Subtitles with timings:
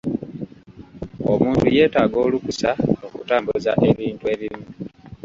[1.31, 2.69] Omuntu yeetaaga olukusa
[3.05, 4.65] okutambuza ebintu ebimu.